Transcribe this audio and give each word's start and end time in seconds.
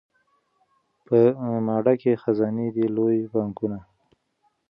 په 1.05 1.19
ما 1.65 1.77
ډکي 1.85 2.13
خزانې 2.21 2.67
دي 2.75 2.85
لوی 2.95 3.19
بانکونه 3.33 3.79